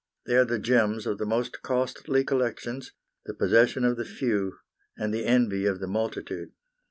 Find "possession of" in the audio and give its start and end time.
3.35-3.97